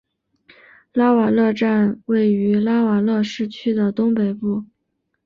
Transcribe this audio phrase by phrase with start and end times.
[0.93, 4.65] 拉瓦勒站位于拉瓦勒市区的东北部。